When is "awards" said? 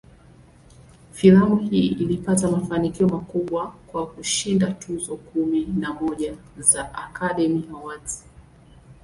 7.73-8.25